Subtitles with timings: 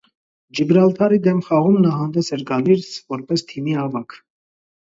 [0.59, 4.21] Ջիբրալթարի դեմ խաղում նա հանդես էր գալիս որպես թիմի ավագ։